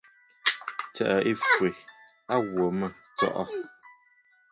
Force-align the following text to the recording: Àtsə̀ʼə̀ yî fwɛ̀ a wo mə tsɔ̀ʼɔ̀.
Àtsə̀ʼə̀ 0.85 1.19
yî 1.25 1.33
fwɛ̀ 1.49 1.71
a 2.33 2.35
wo 2.53 2.65
mə 2.77 2.87
tsɔ̀ʼɔ̀. 3.15 3.45